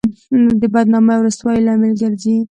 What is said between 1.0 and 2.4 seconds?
او رسوایۍ لامل ګرځي.